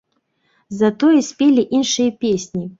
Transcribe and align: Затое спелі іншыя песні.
Затое 0.79 1.21
спелі 1.29 1.69
іншыя 1.83 2.19
песні. 2.27 2.65